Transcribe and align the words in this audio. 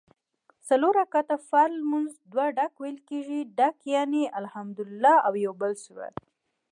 څلور 0.67 0.93
رکعته 1.01 1.35
فرض 1.49 1.73
لمونځ 1.81 2.09
دوه 2.31 2.45
ډک 2.57 2.73
ویل 2.77 2.97
کېږي 3.09 3.39
ډک 3.57 3.77
یعني 3.95 4.23
الحمدوالله 4.39 5.15
او 5.27 5.33
یوبل 5.45 5.71
سورت 5.85 6.15